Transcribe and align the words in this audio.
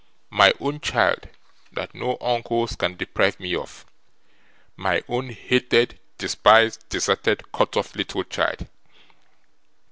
My 0.31 0.51
own 0.59 0.79
child, 0.79 1.29
that 1.73 1.93
no 1.93 2.17
uncles 2.21 2.75
can 2.75 2.97
deprive 2.97 3.39
me 3.39 3.53
of; 3.53 3.85
my 4.75 5.03
own 5.07 5.29
hated, 5.29 5.99
despised, 6.17 6.89
deserted, 6.89 7.51
cut 7.51 7.77
off 7.77 7.93
little 7.95 8.23
child. 8.23 8.65